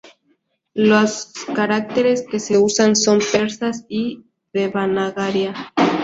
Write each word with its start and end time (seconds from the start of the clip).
Los 0.73 1.31
caracteres 1.53 2.23
que 2.27 2.39
se 2.39 2.57
usan 2.57 2.95
son 2.95 3.19
persas 3.19 3.85
y 3.87 4.25
devanagari. 4.51 5.51